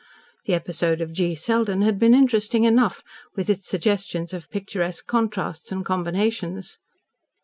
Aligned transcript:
The 0.47 0.55
episode 0.55 0.99
of 0.99 1.13
G. 1.13 1.35
Selden 1.35 1.83
had 1.83 1.99
been 1.99 2.15
interesting 2.15 2.63
enough, 2.63 3.03
with 3.35 3.51
its 3.51 3.67
suggestions 3.67 4.33
of 4.33 4.49
picturesque 4.49 5.05
contrasts 5.05 5.71
and 5.71 5.85
combinations. 5.85 6.79